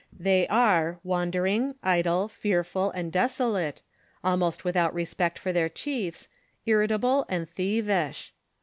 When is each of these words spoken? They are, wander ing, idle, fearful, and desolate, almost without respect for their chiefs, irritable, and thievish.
They 0.19 0.47
are, 0.47 0.97
wander 1.03 1.45
ing, 1.45 1.75
idle, 1.83 2.27
fearful, 2.27 2.89
and 2.89 3.11
desolate, 3.11 3.83
almost 4.23 4.63
without 4.65 4.95
respect 4.95 5.37
for 5.37 5.53
their 5.53 5.69
chiefs, 5.69 6.27
irritable, 6.65 7.23
and 7.29 7.47
thievish. 7.47 8.33